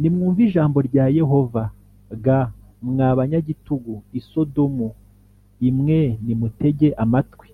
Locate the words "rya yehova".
0.88-1.62